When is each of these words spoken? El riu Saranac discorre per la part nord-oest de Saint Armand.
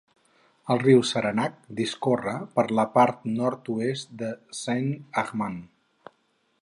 El 0.75 0.79
riu 0.83 1.03
Saranac 1.09 1.59
discorre 1.81 2.33
per 2.55 2.65
la 2.79 2.87
part 2.95 3.29
nord-oest 3.41 4.17
de 4.23 4.31
Saint 4.63 4.91
Armand. 5.25 6.13